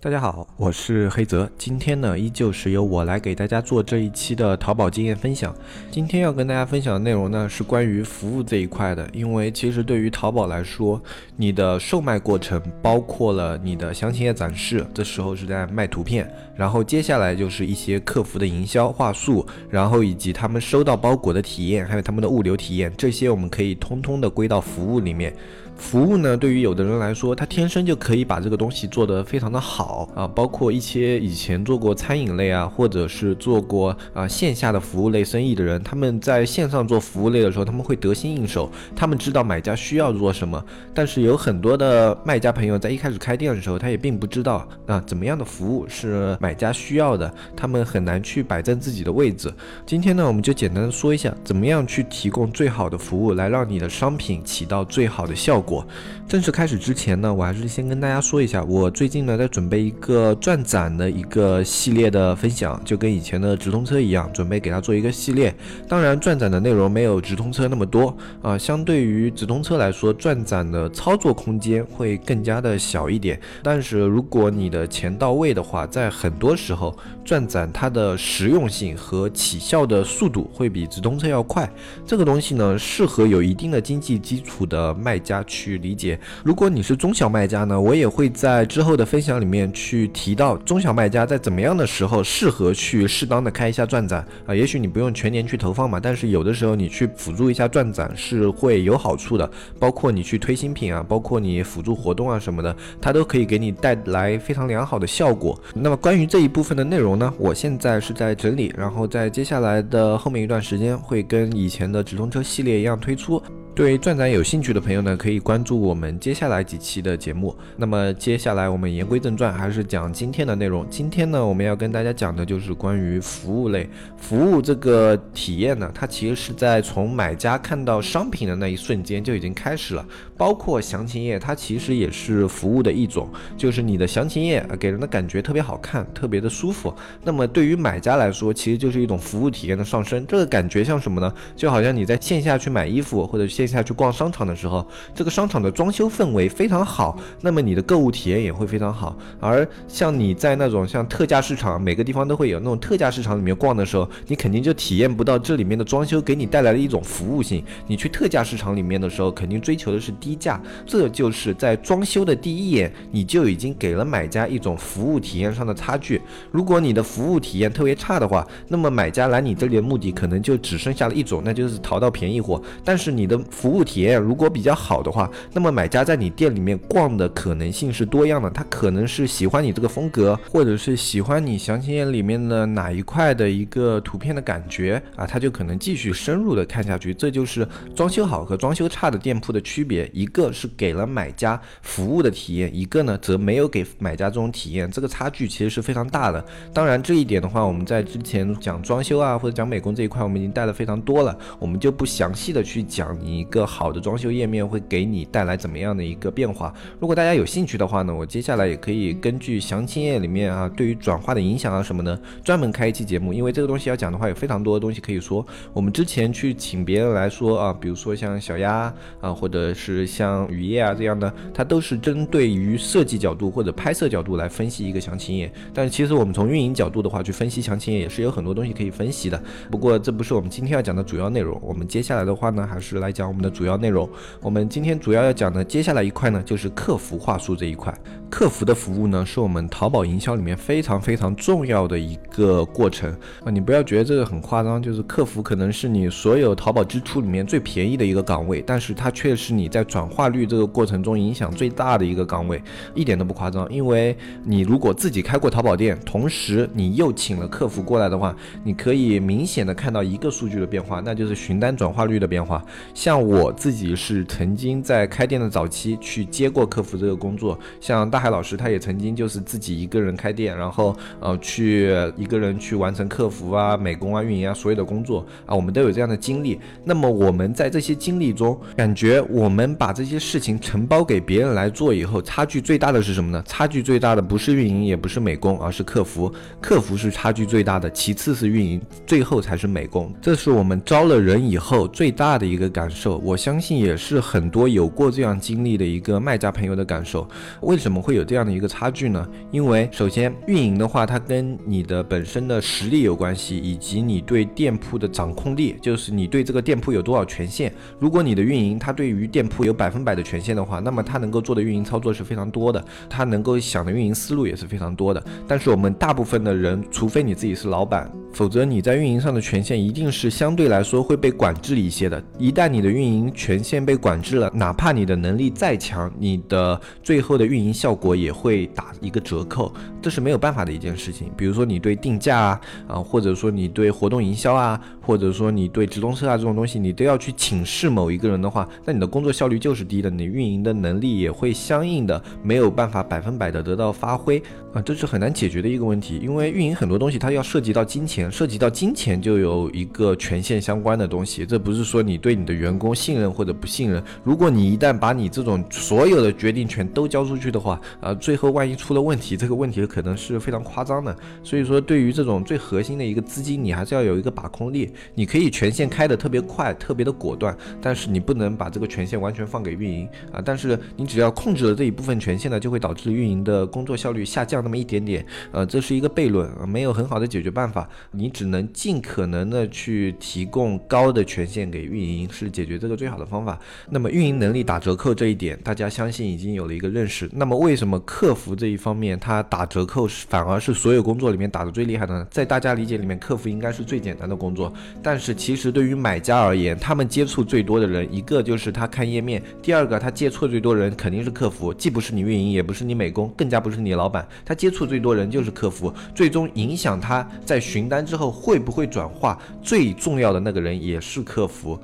[0.00, 1.50] 大家好，我是黑泽。
[1.58, 5.52] 今天呢，依旧是由我来给大家做这一期的淘宝经验分享。
[5.90, 9.10] 今天要跟大家分享的内容呢，是关于服务这一块的。
[9.12, 11.02] 因为其实对于淘宝来说，
[11.36, 25.34] 你的售卖过程包括了你的详情页展示，这时候是在卖图片，然后接下来就是一些客服的营销话术，然后以及他们收到包裹的体验，还有他们的物流体验，这些我们可以通通的归到服务里面。
[25.78, 40.62] 服务呢，对于有的人来说，他天生就可以把这个东西做得非常的好啊，包括一些以前做过餐饮类啊，或者是做过啊线下的服务类生意的人，他们在线上做服务类的时候，他们会得心应手，他们知道买家需要做什么。
[40.92, 49.50] 但是有很多的卖家朋友在一开始开店的时候，他也并不知道啊怎么样的服务是买家需要的，他们很难去摆正自己的位置。
[49.86, 55.67] 今天呢，我们就简单的说一下，怎么样去提供最好的服务，来让你的商品起到最好的效果。
[55.68, 55.86] 果
[56.26, 65.54] 正式开始之前呢，我还是先跟大家说一下，我最近呢在准备一个转展的一个系列的分享，就跟以前的直通车一样，准备给它做一个系列。
[65.86, 73.38] 当然，转展的内容没有直通车那么多啊，相对于直通车来说，转展的操作空间会更加的小一点。
[73.62, 81.68] 但是如果你的钱到位的话，在很多时候，转展它的实用性和起效的速度会比直通车要快。
[82.06, 85.57] 这个东西呢，适合有一定的经济基础的卖家去。
[85.58, 94.54] 去理解，如果你是中小卖家呢，我也会在之后的分享里面去提到中小卖家在怎么样的时候适合去适当的开一下转展啊。
[94.54, 99.50] 也许你不用全年去投放嘛，但是有的时候你去辅助一下转展是会有好处的。
[99.80, 105.58] 包括你去推新品啊，包括你辅助活动啊什么的，它都可以给你带来非常良好的效果。
[105.74, 113.42] 那么关于这一部分的内容呢，我现在是在整理，然后在接下来的后面一段时间会跟以前的直通车系列一样推出。
[113.78, 117.56] 对转展有兴趣的朋友呢，可以关注我们接下来几期的节目。
[117.76, 120.84] 那么接下来我们言归正传，还是讲今天的内容。
[120.90, 130.04] 今天呢，我们要跟大家讲的就是关于服务类服务这个体验呢，它其实是在从买家看到商品的那一瞬间就已经开始了。
[130.38, 136.94] 包括详情页，它其实也是服务的一种，就是你的详情页给人的感觉特别好看，特别的舒服。
[137.24, 140.24] 那么对于买家来说，其实就是一种服务体验的上升。
[140.28, 141.34] 这个感觉像什么呢？
[141.56, 149.16] 就好像你在线下去买衣服或者线下去逛商场的时候，这个商场的装修氛围非常好，那么你的购物体验也会非常好。
[149.40, 157.64] 而像你在那种像特价市场，每个地方都会有那种特价市场里面逛的时候，你肯定就体验不到这里面的装修给你带来的一种服务性。
[157.88, 166.20] 你去特价市场里面的时候，肯定追求的是低低价，这就是在装修的第一眼，你就已经给了买家一种服务体验上的差距。
[166.50, 172.60] 如果你的服务体验特别差的话，那么买家来你这里的目的可能就只剩下了一种，那就是淘到便宜货。
[172.84, 178.50] 但是你的服务体验如果比较好的话，那么买家在你店里面逛的可能性是多样的。
[178.50, 187.14] 他可能是喜欢你这个风格，或者是喜欢你详情页里面的哪一块的一个图片的感觉啊，他就可能继续深入的看下去。
[187.14, 190.10] 这就是装修好和装修差的店铺的区别。
[190.18, 196.42] 一个是给了买家服务的体验，一个呢则没有给买家这种体验，这个差距其实是非常大的。
[196.72, 203.88] 当然这一点的话，我们在之前讲装修啊或者讲美工这一块，我们已经带的非常多了，我们就不详细的去讲你一个好。
[203.88, 206.72] 的装修页面会给你带来怎么样的一个变化？
[207.00, 213.32] 如果大家有兴趣的话呢，我接下来也可以根据详情页里面啊，对于转化的影响啊什么的，专门开一期节目。
[213.32, 215.44] 因为这个东西要讲的话，有非常多的东西可以说。
[215.72, 218.92] 我们之前去请别人来说啊，比如说像小丫
[219.22, 225.48] 啊，或者是像雨夜啊这样的，它都是针对于设计角度或者拍摄角度来分析一个详情页。
[225.72, 229.40] 但是其实我们从运营角度的话去分析详情页，也是有很多东西可以分析的。
[229.70, 231.56] 不过这不是我们今天要讲的主要内容。
[231.62, 233.68] 我们接下来的话呢，还是来讲我们的主要。
[233.68, 234.08] 主要内容，
[234.40, 237.94] 我们今天主要要讲的接下来一块呢，就是客服话术这一块。
[238.30, 243.10] 客服的服务呢，是我们淘宝营销里面非常非常重要的一个过程
[243.44, 243.50] 啊！
[243.50, 252.62] 你不要觉得这个很夸张，就是客服可能是你所有淘宝支出里面最便宜的一个岗位，但是它却是你在转转化率这个过程中影响最大的一个岗位，
[252.94, 253.68] 一点都不夸张。
[253.68, 262.64] 因为你如果自己开过淘宝店，同时你又请了客服过来的话，你可以明显的看到一个数据的变化，那就是询单转化率的变化。
[262.94, 268.08] 像我自己是曾经在开店的早期去接过客服这个工作，像。
[268.08, 276.58] 大海老师他也曾经就是自己一个人开店，然后呃去一个人去完成客服啊、美工啊、运营啊所有的工作啊，我们都有这样的经历。
[276.84, 283.42] 那么我们在这些经历中，感觉我们把把这些事情承包给别人来做以后，差距最大的是什么呢？
[283.46, 286.30] 差距最大的不是运营，也不是美工，而是客服。
[286.60, 290.14] 客服是差距最大的，其次是运营，最后才是美工。
[290.20, 293.16] 这是我们招了人以后最大的一个感受。
[293.24, 297.26] 我相信也是很多有过这样经历的一个卖家朋友的感受。
[297.62, 299.26] 为什么会有这样的一个差距呢？
[299.50, 307.72] 因为首先运营的话，它跟你的本身的实力有关系，以及你对店铺的掌控力，就是你对这个店铺有多少权限。
[307.98, 315.22] 如果你的运营它对于店铺有百分百的权限的话，那么他能够做的运营操作是非常多的，他能够想的运营思路也是非常多的。
[315.46, 318.10] 但是我们大部分的人，除非你自己是老板。
[318.32, 322.22] 否则你在运营上的权限一定是相对来说会被管制一些的。
[322.38, 331.30] 一旦你的运营权限被管制了，哪怕你的能力再强，你的最后的运营效果也会打一个折扣，这是没有办法的一件事情。
[331.36, 346.18] 比如说你对定价啊，啊，或者说你对活动营销啊，或者说你对直通车啊这种东西，你都要去请示某一个人的话，那你的工作效率就是低的，你运营的能力也会相应的没有办法百分百的得到发挥啊，这是很难解决的一个问题。
[346.22, 348.30] 因为运营很多东西它要涉及到金钱。
[348.30, 351.44] 涉及到金钱，就有一个权限相关的东西。
[351.44, 354.02] 这不是说你对你的员工信任或者不信任。
[354.22, 361.16] 如果你一旦把你这种所有的决定权都交出去的话，啊，最后万一出了问题，这个问题可能是非常夸张的。
[361.42, 364.92] 所以说，对于这种最核心的一个资金，你还是要有一个把控力。
[365.14, 370.42] 你可以权限开的特别快，特别的果断，但是你不能把这个权限完全放给运营啊。
[370.44, 375.24] 但是你只要控制了这一部分权限呢，就会导致运营的工作效率下降那么一点点。
[375.50, 377.88] 呃，这是一个悖论，没有很好的解决办法。
[378.10, 383.58] 你只能尽可能的去提供高的权限给运营，是解决这个最好的方法。
[383.88, 387.28] 那么运营能力打折扣这一点，大家相信已经有了一个认识。
[387.32, 392.26] 那么为什么客服这一方面它打折扣是反而是所有工作里面打的最厉害的呢？
[392.30, 394.72] 在大家理解里面，客服应该是最简单的工作，
[395.02, 408.28] 但是其实对于买家而言，他们接触最多的人，一个就是他看页面，第二个他接触最多人肯定是客服，既不是你运营，也不是你美工，更加不是你老板，他接触最多人就是客服，最终影响他在询单之后。
[408.38, 409.38] 会不会转化？
[409.62, 411.78] 最重要的那个人也是客服。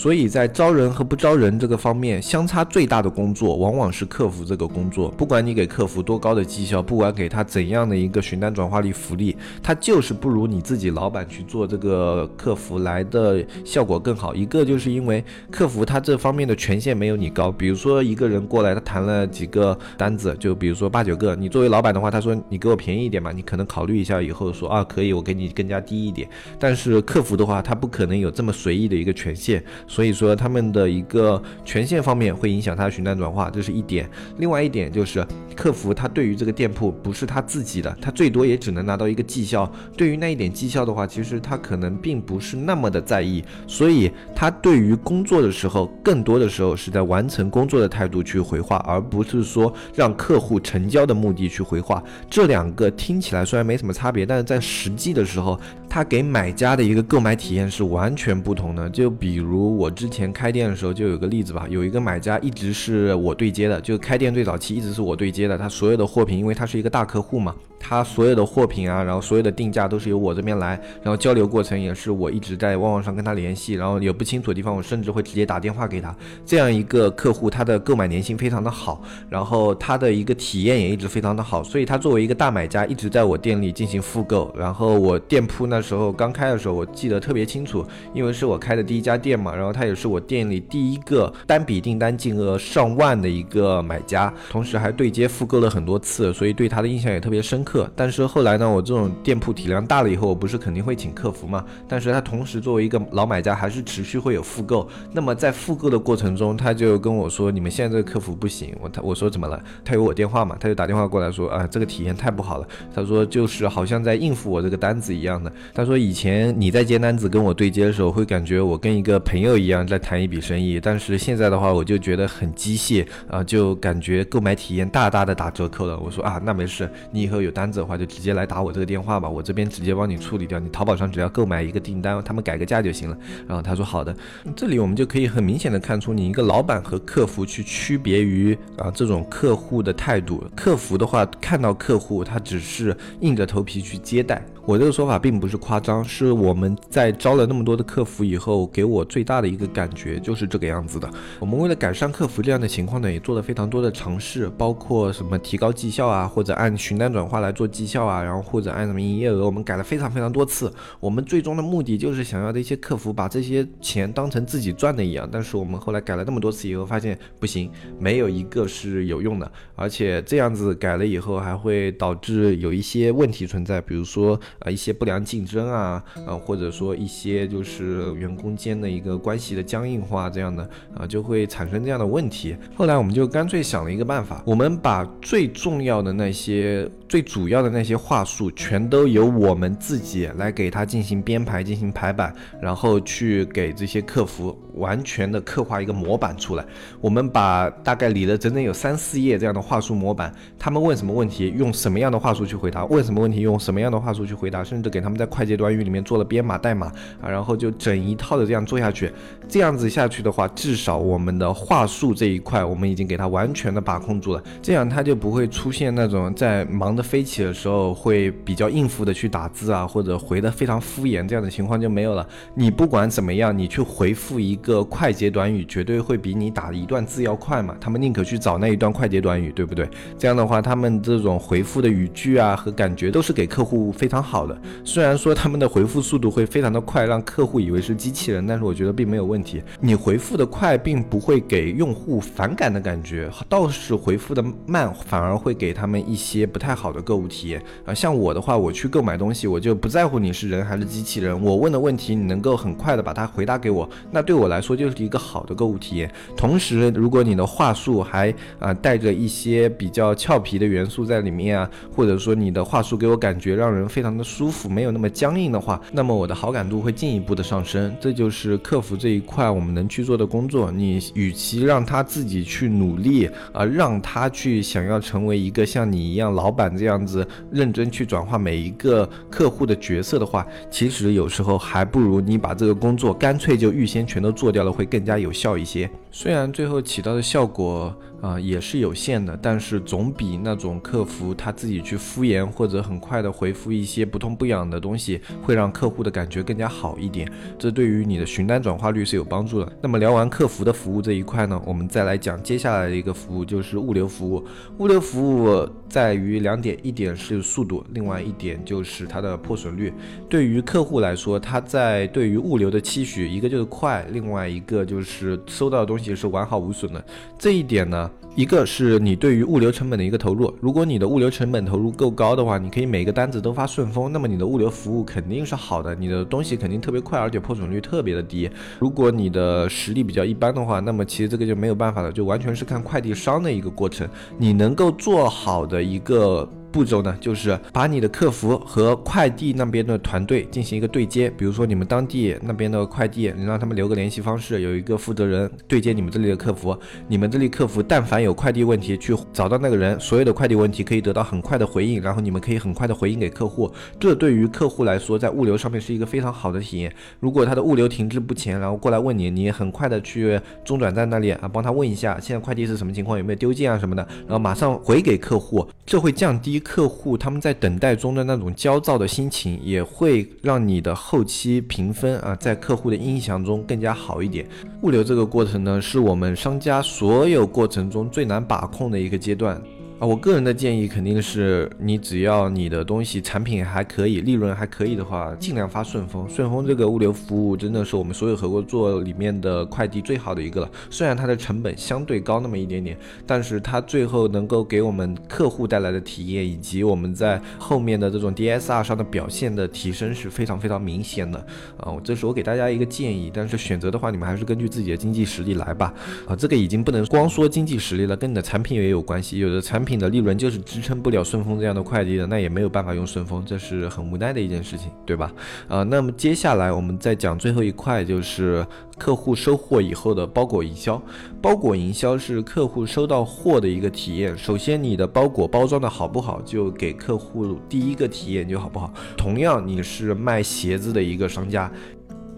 [0.00, 5.10] 所以在招人和不招人这个方面，相差最大的工作往往是客服这个工作。
[5.10, 14.34] 不管你给客服多高的绩效，不管给他怎样的一个询单转化率福利，他就是不如你自己老板去做这个客服来的效果更好。
[14.34, 17.52] 一个就是因为客服他这方面的权限没有你高。
[17.52, 26.26] 比如说一个人过来，他谈了几个单子，就比如说八九个，你作为老板的话，他说你给我便宜一点嘛，你可能考虑一下以后说啊可以，我给你更加低一点。
[26.58, 29.62] 但是客服的话，他不可能有这么随意的一个权限。
[29.90, 34.08] 所以说他们的一个权限方面会影响他的询单转化，这是一点。
[34.38, 35.26] 另外一点就是
[35.56, 39.68] 客服他对于这个店铺不是他自己的，他最多也只能拿到一个绩效。
[39.96, 43.42] 对于那一点绩效的话，其实他可能并不是那么的在意。
[43.66, 52.00] 所以他对于工作的时候，更多的时候是在完成工作的态度去回话，而不是说让客户成交的目的去回话。
[52.30, 55.58] 这两个听起来虽然没什么差别，但是在实际的时候，
[55.90, 58.88] 他给买家的一个购买体验是完全不同的。
[58.88, 59.50] 就比如。
[59.80, 67.54] 我之前开店的时候就有个例子吧，有一个买家一直是我对接的，就开店最早期一直是我对接的，他所有的货品，因为他是一个大客户嘛。
[67.82, 76.14] 他所有的货品啊，然后所有的定价都是由我这边来，然后交流过程也是我一直在旺旺上跟他联系，然后有不清楚的地方，我甚至会直接打电话给他。
[76.44, 79.00] 这样一个客户，他的购买粘性非常的好，
[79.30, 84.54] 然后他的一个体验也一直非常的好，所以他作为一个大买家，一直在我店里进行复购。
[84.58, 87.84] 然后我店铺呢时候刚开的时候，我记得特别清楚，
[88.14, 97.90] 因为是我开的第一家店嘛，然后他也是我店里第一个单笔订单金额上万的一个买家，同时还对接复购了很多次，所以对他的印象也特别深刻。
[97.94, 101.64] 但是后来呢，我这种店铺体量大了以后，我不是肯定会请客服嘛？
[101.88, 104.88] 但是他同时作为一个老买家，还是持续会有复购。
[105.12, 109.62] 那么在复购的过程中，他就跟我说：“你们现在这个客服不行。”我他我说怎么了？
[109.84, 110.56] 他有我电话嘛？
[110.60, 115.52] 他就打电话过来说：“啊，这个体验太不好了。”他说就是好像在应付我这个单子一样的。
[115.74, 125.98] 他说以前你在接单子跟我对接的时候，会感觉我跟一个朋友一样在谈一笔生意，但是现在的话，我就觉得很机械啊，就感觉购买体验大大的打折扣了。
[125.98, 127.80] 我说啊，那没事，你以后有单子。
[127.80, 130.58] 的话就直接来打我这个电话吧，我这边直接帮你处理掉。
[130.58, 133.16] 你淘宝上只要购买一个订单，他们改个价就行了。
[133.48, 134.14] 然后他说好的，
[134.54, 140.44] 这里我们就可以很明显的看出你一个老板和客服去区别于啊这种客户的态度。
[140.54, 144.44] 客服的话看到客户他只是硬着头皮去接待。
[144.66, 151.08] 我这个说法并不是夸张，是我们在招了那么多的客服以后，给我最大的一个感觉就是这个样子的。
[151.38, 160.72] 我们为了改善客服这样的情况呢，也做了非常多的尝试，包括什么提高绩效啊，或者按询单转化来做绩效啊，然后或者按什么营业额，我们改了非常非常多次。
[160.98, 165.28] 我们最终的目的就是想要的一些客服把这些钱当成自己赚的一样。
[165.30, 182.56] 但是我们后来改了那么多次以后，发现不行，没有一个是有用的，而且这样子改了以后还会导致有一些问题存在，比如说啊一些不良竞啊，呃或者说一些就是员工间的一个关系的僵硬化这样的啊就会产生这样的问题。
[182.76, 196.64] 后来我们就干脆想了一个办法，我们把最重要的那些、最主要的那些话术全都由我们自己来给它进行编排、进行排版，然后去给这些客服完全的刻画一个模板出来。
[197.00, 209.10] 我们把大概理了整整有三四页这样的话术模板，他们问什么问题，用什么样的话术去回答；问什么问题，用什么样的话术去回答，甚至给他们在快快捷短语里面做了编码代码啊，然后就整一套的这样做下去。
[209.48, 222.28] 这样子下去的话，至少我们的话术这一块，我们已经给它完全的把控住了，这样它就不会出现那种在忙得飞起的时候会比较应付的去打字啊，或者回的非常敷衍这样的情况就没有了。
[222.54, 227.74] 你不管怎么样，你去回复一个快捷短语，绝对会比你打一段字要快嘛。
[227.80, 229.88] 他们宁可去找那一段快捷短语，对不对？
[230.18, 234.56] 这样的话，他们这种回复的语句啊和感觉都是给客户非常好的。
[234.84, 239.62] 虽然说他们的回复速度会非常的快，让客户以为是机器人，但是我觉得并没有问题。
[239.80, 247.94] 你回复的快，并不会给用户反感的感觉，倒是回复的慢，反而会给他们一些不太好的购物体验啊。
[247.94, 256.10] 像我的话，我去购买东西，我就不在乎你是人还是机器人，我问的问题你能够很快的把它回答给我，那对我来说就是一个好的购物体验。
[256.36, 267.94] 同时，如果你的话术还啊带着一些比较俏皮的元素在里面啊，或者说你的话术给我感觉让人非常的舒服，没有那么僵硬的话，那么我的好感度会进一步的上升。
[268.00, 270.70] 这就是客服这一块我们能去做的工作。
[270.70, 285.90] 你与其让他自己去努力，而让他去想要成为一个像你一样老板这样子认真去转化每一个客户的角色的话，其实有时候还不如你把这个工作干脆就预先全都做掉了，会更加有效一些。
[286.12, 297.30] 虽然最后起到的效果啊也是有限的，但是总比那种客服他自己去敷衍或者很快的回复一些不痛不痒的东西，会让客户的感觉更加好一点。
[297.58, 299.72] 这对于你的询单转化率是有帮助的。
[299.80, 304.44] 那么聊完客服的服务这一块呢，我们再来讲接下来的一个服务，就是物流服务。
[304.78, 309.92] 物流服务在于两点，一点是速度，另外一点就是它的破损率。
[310.28, 317.04] 对于客户来说，他在对于物流的期许，一个就是快，另外一个就是收到的东西是完好无损的。
[317.36, 318.08] 这一点呢，
[318.40, 320.50] 一个是你对于物流成本的一个投入。
[320.62, 328.50] 如果你的物流成本投入够高的话，你可以每个单子都发顺丰，那么你的物流服务肯定是好的，你的东西肯定特别快，而且破损率特别的低。
[328.78, 334.08] 如果你的实力比较一般的话，那么其实这个就没有办法了，就完全是看快递商的一个过程。
[334.38, 336.48] 你能够做好的一个。
[336.72, 341.28] 步骤呢，就是把你的客服和快递那边的团队进行一个对接。
[341.30, 346.76] 比如说你们当地那边的快递，你让他们留个联系方式，有一个负责人对接你们这里的客服。
[347.08, 353.70] 你们这里客服但凡有快递问题，去找到那个人，所有的快递问题可以得到很快的回应，然后你们可以很快的回应给客户。
[353.98, 356.94] 这对于客户来说，在物流上面是一个非常好的体验。
[357.18, 366.59] 如果他的物流停滞不前，然后过来问你，你很快的去中转站那里啊，帮他问一下现在快递是什么情况，有没有丢件啊什么的，然后马上回给客户，这会降低。
[366.60, 374.46] 客户他们在等待中的那种焦躁的心情，也会让你的后期评分啊，在客户的印象中更加好一点。
[374.82, 379.60] 物流这个过程呢，是我们商家所有过程中最难把控的一个阶段。
[380.00, 386.26] 啊，我个人的建议肯定是你只要你的东西产品还可以，利润还可以的话，尽量发顺丰。
[386.26, 390.70] 顺丰这个物流服务真的是我们所有合作里面的快递最好的一个了。
[390.88, 401.38] 虽然它的成本相对高那么一点点，但是它最后能够给我们客户带来的体验，以及我们在后面的这种 DSR 上的表现的提升是非常非常明显的。
[401.76, 405.92] 啊，这是我给大家一个建议，但是选择的话，你们还是根据自己的经济实力来吧。
[406.26, 409.40] 啊，这个已经不能光说经济实力了，跟你的产品也有关系。
[409.40, 409.89] 有的产品。
[409.90, 415.32] 品的利润就是支撑不了顺丰这样的快递的，那也没有办法用顺丰，这是很无奈的一件事情，对吧？
[415.66, 418.64] 啊，那么接下来我们再讲最后一块，就是
[418.96, 421.02] 客户收货以后的包裹营销。
[421.42, 424.38] 包裹营销是客户收到货的一个体验。
[424.38, 428.94] 首先，你的包裹包装的好不好，就给客户第一个体验就好不好。
[429.16, 431.68] 同样，你是卖鞋子的一个商家。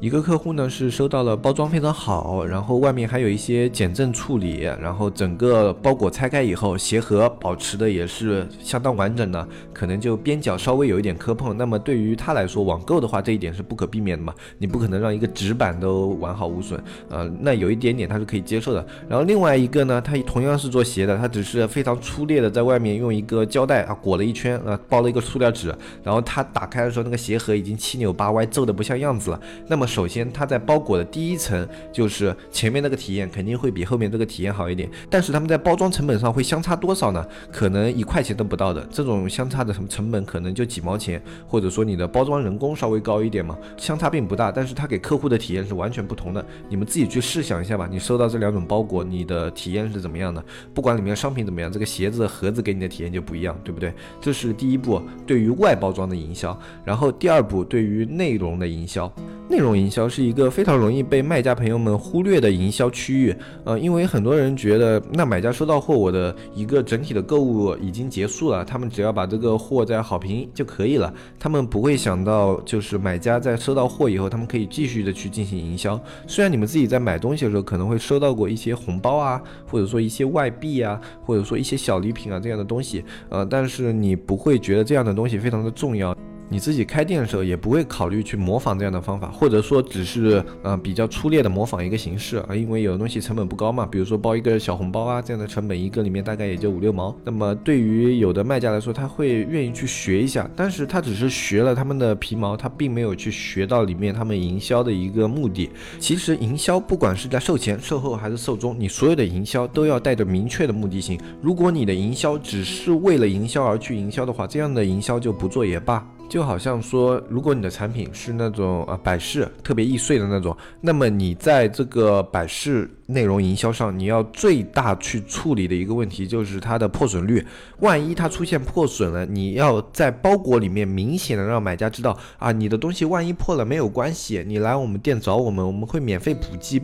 [0.03, 11.57] 一个客户呢是收到了包装非常好，然后外面还有一些减震处理，然后整个包裹拆开以后，鞋盒保持的也是相当完整的，可能就边角稍微有一点磕碰。
[11.57, 18.85] 那么对于他来说，网购的话这一点是不可避免的嘛，你不可能让一个纸板都完好无损，呃，那有一点点他是可以接受的。
[19.09, 29.41] 然后另外一个呢，他同样是做鞋的，他只是非常粗略的在外面用一个胶带啊裹了一圈啊，包了一个塑料纸，然后他打开的时候，那个鞋盒已经七扭八歪，皱的不像样子了。
[29.69, 34.89] 那么首先，它在包裹的第一层，就是前面那个体验肯定会比后面这个体验好一点。
[35.11, 37.23] 但是他们在包装成本上会相差多少呢？
[37.53, 44.51] 可能一块钱都不到的，这种相差的什么成本可能就几毛钱，或者说你的包装人工稍微高一点嘛，相差并不大。
[44.51, 46.43] 但是它给客户的体验是完全不同的。
[46.71, 50.43] 你们自己去试想一下吧，你收到这两种包裹，你的体验是怎么样的？
[50.73, 53.93] 不管里面商品怎么样，这个鞋子的盒子给你的体验就不一样，对不对？
[54.23, 56.59] 这是第一步，对于外包装的营销。
[56.83, 59.13] 然后第二步，对于内容的营销。
[59.49, 63.35] 内容营销是一个非常容易被卖家朋友们忽略的营销区域，
[63.65, 76.01] 呃，因为很多人觉得，那买家收到货，我的一个整体的购物已经结束了，他们只要把这个货在好评就可以了，他们不会想到，就是买家在收到货以后，他们可以继续的去进行营销。
[76.29, 86.17] 虽然你们自己在买东西的时候可能会收到过一些红包啊，或者说一些外币啊，或者说一些小礼品啊这样的东西，呃，但是你不会觉得这样的东西非常的重要。
[86.53, 97.17] 你自己开店的时候也不会考虑去模仿这样的方法，或者说只是呃比较粗略的模仿一个形式啊，因为有的东西成本不高嘛，比如说包一个小红包啊，这样的成本一个里面大概也就五六毛。
[97.25, 105.71] 那么对于有的卖家来说，他会愿意去学一下，但是他只是学了他们的皮毛，他并没有去学到里面他们营销的一个目的。
[105.99, 111.19] 其实营销不管是在售前、售后还是售中，你所有的营销都要带着明确的目的性。
[111.41, 116.07] 如果你的营销只是为了营销而去营销的话，这样的营销就不做也罢。
[116.33, 127.47] 就好像说，如果你的产品是那种呃百事特别易碎的那种，那么你在这个百事内容营销上，你要最大去处理的一个问题就是它的破损率。
[127.81, 136.81] 万一它出现破损了，你要在包裹里面明显的让买家知道啊，你的东西万一破了没有关系，你来我们店找我们，我们会免费补寄。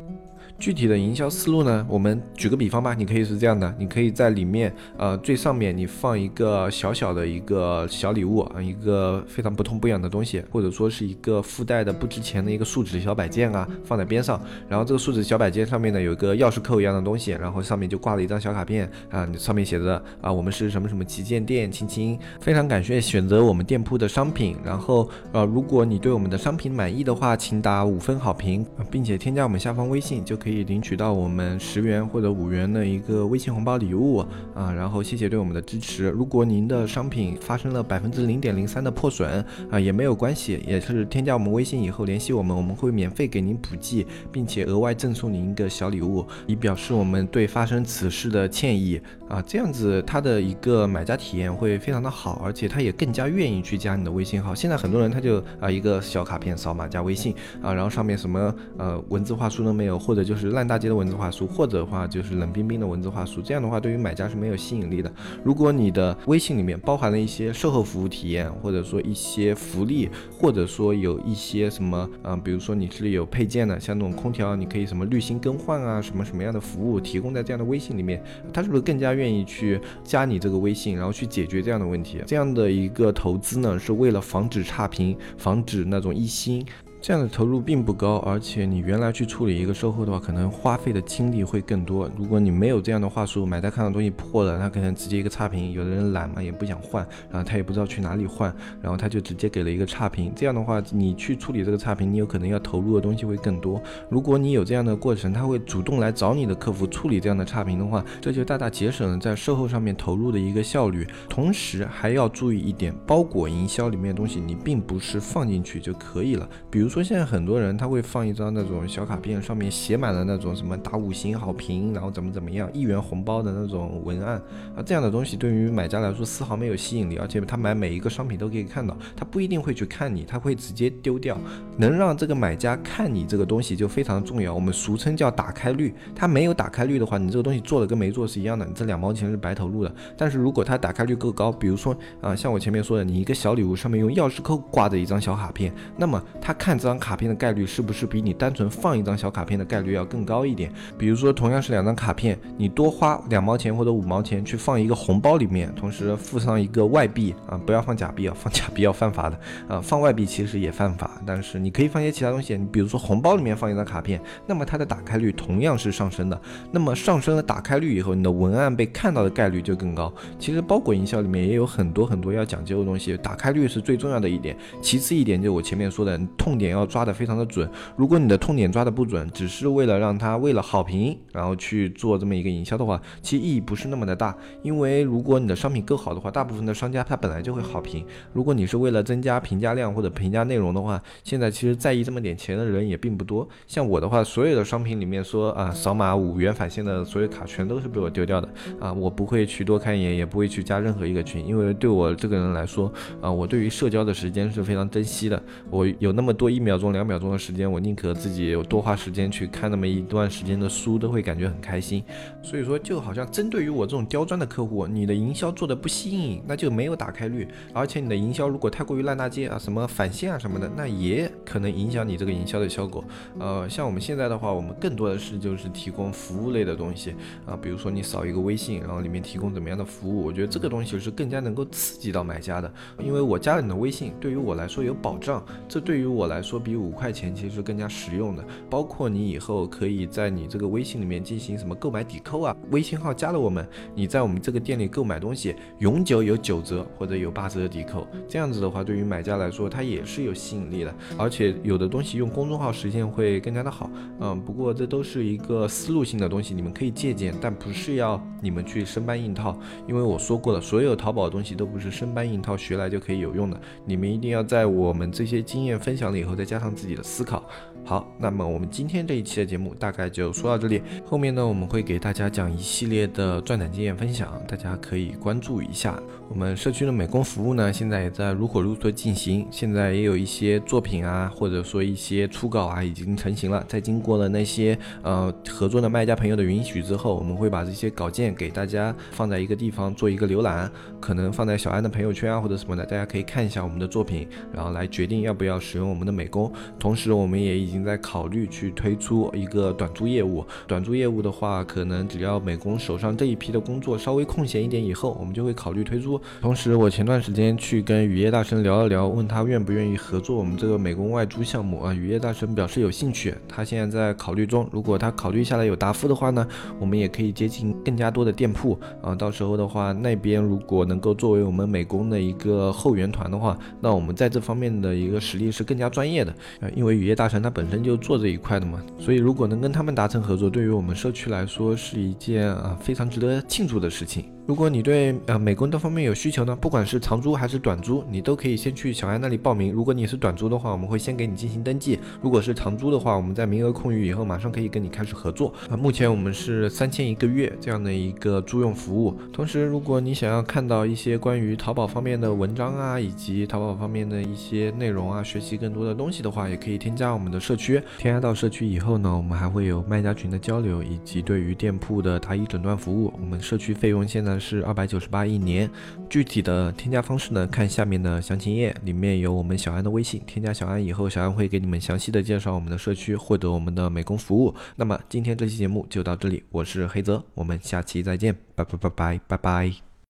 [0.58, 1.86] 具体的营销思路呢？
[1.88, 14.40] 我们举个比方吧，你可以是这样的，你可以在里面，呃，最上面你放一个小小的一个小礼物啊，一个非常不痛不痒的东西，或者说是一个附带的不值钱的一个树脂小摆件啊，放在边上。
[14.68, 24.56] 然后这个树脂小摆件上面呢，有一个钥匙扣一样的东西，然后上面就挂了一张小卡片啊，上面写着啊，我们是什么什么旗舰店，亲亲，非常感谢选择我们店铺的商品。
[24.64, 30.47] 然后呃，如果你对我们的商品满意的话，请打五分好评，并且添加我们下方微信就可以。
[30.48, 36.08] 可以领取到我们十元或者五元的一个微信红包礼物啊，然后谢谢对我们的支持。
[36.08, 49.42] 如果您的商品发生了百分之零点零三的破损啊，也没有关系，也是添加我们微信以后联系我们，我们会免费给您补寄，并且额外赠送您一个小礼物，以表示我们对发生此事的歉意啊。
[49.42, 54.54] 这样子他的一个买家体验会非常的好，而且他也更加愿意去加你的微信号。
[54.54, 60.37] 现在很多人他就啊一个小卡片扫码加微信啊，然后上面什么呃文字话术都没有，或者就。
[60.38, 65.12] 是烂大街的文字话术，或者的话就是冷冰冰的文字话术，这样的话对于买家是没有吸引力的。
[65.44, 78.22] 如果你的微信里面包含了一些售后服务体验，或者说一些福利，或者说有一些什么，嗯，比如说你是有配件的，像那种空调，你可以什么滤芯更换啊，什么什么样的服务提供在这样的微信里面，
[78.52, 82.22] 他是不是更加愿意去加你这个微信，然后去解决这样的问题？
[82.26, 86.64] 这样的一个投资呢，是为了防止差评，防止那种一星。
[87.00, 92.10] 这样的投入并不高，而且你原来去处理一个售后的话，可能花费的精力会更多。
[92.18, 95.70] 如果你没有这样的话术，买家看到东西破了，他可能直接一个差评。
[95.70, 100.32] 有的人懒嘛，也不想换，然后他也不知道去哪里换，然后他就直接给了一个差评。
[100.34, 103.80] 这样的话，你去处理这个差评，你有可能要投入的东西会更多。
[104.10, 111.06] 如果你有这样的过程，他会主动来找你的客服处理这样的差评的话，这就大大节省了在售后上面投入的一个效率。
[111.28, 116.48] 同时还要注意一点，包裹营销里面的东西，你并不是放进去就可以了。
[116.68, 116.87] 比如。
[116.88, 124.40] 如说，现在很多人他会放一张那种小卡片，上面写满了那种什么打五星好评，然后怎么怎么样，一元红包的那种文案
[124.74, 131.36] 啊，这样的东西对于买家来说丝毫没有吸引力，而且他买每一个商品都可以看到，他不一定会去看你，他会直接丢掉。
[131.76, 135.94] 能让这个买家看你这个东西就非常重要，我们俗称叫打开率。
[136.16, 139.94] 他没有打开率的话，你这个东西做的跟没做是一样的，你这两毛钱是白投入的。
[140.16, 146.77] 但是如果他打开率够高，比如说啊，像我前面说的，你一个小礼物上面用钥匙扣挂着一张小卡片，那么他看。
[146.78, 150.72] 这张卡片的概率是不是比你单纯放一张小卡片的概率要更高一点？
[150.96, 166.40] 比如说，同样是两张卡片，你多花两毛钱或者五毛钱去放一个红包里面，同时附上一个外币啊，不要放假币啊，放假币要犯法的 啊，放外币其实也犯法，但是你可以放一些其他东西，你比如说红包里面放一张卡片，那么它的打开率同样是上升的。
[166.70, 170.12] 那么上升了打开率以后，你的文案被看到的概率就更高。
[170.38, 177.68] 其实包裹营销里面也有很多很多要讲究的东西，打开率是最重要的一点，其次一点就我前面说的痛点要抓得非常的准。
[177.96, 184.36] 如果你的痛点抓得不准，只是为了让他为了好评然后去做这么一个营销的话，其实意义不是那么的大。
[184.62, 188.04] 因为如果你的商品够好的话，大部分的商家他本来就会好评。
[188.32, 193.48] 如果你是为了增加评价量或者评价内容的话，现在其实在意这么点钱的人也并不多。
[193.66, 198.48] 像我的话，所有的商品里面说啊，扫码五元返现的所有卡全都是被我丢掉的
[198.80, 205.42] 啊，我不会去多看一眼，也不会去加任何一个群，因为对我这个人来说啊，我对于社交的时间是非常珍惜的。
[205.70, 212.02] 我有那么多一秒钟、两秒钟的时间，我宁可自己多花时间去看那么一段时间的书，都会感觉很开心。
[212.42, 217.46] 所以说，就好像针对于我这种刁钻的客户，你的营销做的不吸引，那就没有打开率。
[217.72, 223.04] 而且你的营销如果太过于烂大街啊，什么返现啊什么的，那也可能影响你这个营销的效果。
[223.38, 227.14] 呃，像我们现在的话，我们更多的是就是提供服务类的东西
[227.46, 232.68] 啊，比如说你扫一个微信，然后里面提供怎么样的服务，我觉得这个东西是更加能够刺激到买家的。
[232.98, 238.44] 因为我加了你的微信，对于我来说有保障，这对于我来说说比五块钱其实更加实用的。
[238.70, 248.06] 包括你以后可以在你这个微信里面进行什么购买抵扣啊，微信号加了我们，你在我们这个店里购买东西，永久有九折或者有八折的抵扣。
[248.26, 250.94] 这样子的话，对于买家来说，它也是有吸引力的。
[251.18, 253.90] 而且有的东西用公众号实现会更加的好。
[254.20, 259.58] 嗯，不过这都是一个思路性的东西，你们可以借鉴，但不是要你们去生搬硬套。
[259.86, 263.60] 因为我说过了，所有淘宝的东西都不是生搬硬套学来就可以有用的。
[263.84, 267.42] 你们一定要在我们这些经验分享了以后，再加上自己的思考。
[267.88, 270.82] 好，那么我们今天这一期的节目大概就说到这里。
[271.06, 275.98] 后面呢，我们会给大家讲一系列的赚胆经验分享，大家可以关注一下。
[276.28, 279.46] 我们社区的美工服务呢，现在也在如火如荼进行。
[279.50, 283.64] 现在也有一些作品啊，或者说一些初稿啊，已经成型了。
[283.66, 290.70] 在经过了那些呃合作的卖家朋友的允许之后，我们会把这些稿件给大家放在一个地方做一个浏览，
[291.00, 296.52] 可能放在小安的朋友圈啊或者什么的，大家可以看一下我们的作品，然后来决定要不要使用我们的美工。
[296.78, 300.44] 同时，我们也已经在考虑去推出一个短租业务。
[300.66, 306.20] 短租业务的话，可能只要美工手上这一批的工作稍微空闲一点以后，我们就会考虑推出。
[306.40, 311.92] 同时，我前段时间去跟雨夜大神聊了聊，问他愿不愿意合作我们这个美工外租项目啊。
[311.94, 314.68] 雨夜大神表示有兴趣，他现在在考虑中。
[314.72, 316.46] 如果他考虑下来有答复的话呢，
[316.78, 319.14] 我们也可以接近更加多的店铺啊。
[319.14, 326.68] 到时候的话，那边如果能够作为我们美工的一个后援团的话，那我们在这方面的一个实力是更加专业的啊。
[326.74, 334.24] 因为雨夜大神他本本身就做这一块的嘛，所以如果能跟他们达成合作，对于我们社区来说是一件啊非常值得庆祝的事情。
[334.48, 339.70] 如果你对呃美工这方面有需求呢，不管是长租还是短租，你都可以先去小安那里报名。
[339.70, 345.52] 如果你是短租的话，我们会先给你进行登记；如果是长租的话，我们在名额空余以后，马上可以跟你开始合作。
[345.68, 349.14] 啊，目前我们是三千一个月这样的一个租用服务。
[349.30, 357.82] 同时，如果你想要看到一些关于淘宝方面的文章啊，以及淘宝方面的一些内容啊，学习更多的东西的话，也可以添加我们的社区。
[357.98, 363.12] 添加到社区以后呢，我们还会有卖家群的交流，以及对于店铺的答疑诊断服务。
[363.20, 365.70] 我们社区费用现在是二百九十八一年，
[366.08, 374.54] 具体的添加方式呢，看下面的详情页，里面有我们小安的微信，添加小安以后，小安会给你们详细的介绍我们的社区，获得我们的美工服务。
[374.76, 379.87] 那么今天这期节目就到这里，我是黑泽，我们下期再见，拜拜拜拜拜拜。